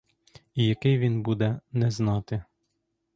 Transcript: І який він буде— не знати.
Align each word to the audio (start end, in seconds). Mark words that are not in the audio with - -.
І 0.55 0.65
який 0.65 0.97
він 0.97 1.21
буде— 1.21 1.59
не 1.71 1.91
знати. 1.91 2.43